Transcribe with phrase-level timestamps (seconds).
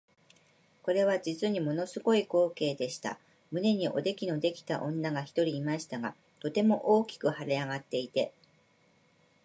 [0.81, 3.19] これは実にもの凄い光景でした。
[3.51, 8.33] 胸におできのできた女が一人いましたが、とても大きく脹れ上っていて、